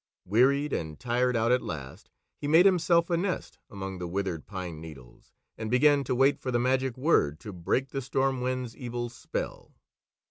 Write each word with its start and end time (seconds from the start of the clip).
Wearied 0.25 0.73
and 0.73 0.99
tired 0.99 1.35
out 1.35 1.51
at 1.51 1.61
last, 1.61 2.09
he 2.35 2.47
made 2.47 2.65
himself 2.65 3.11
a 3.11 3.17
nest 3.17 3.59
among 3.69 3.99
the 3.99 4.07
withered 4.07 4.47
pine 4.47 4.81
needles 4.81 5.31
and 5.59 5.69
began 5.69 6.03
to 6.05 6.15
wait 6.15 6.39
for 6.39 6.49
the 6.49 6.57
magic 6.57 6.97
word 6.97 7.39
to 7.41 7.53
break 7.53 7.89
the 7.89 8.01
Storm 8.01 8.41
Wind's 8.41 8.75
evil 8.75 9.09
spell. 9.09 9.75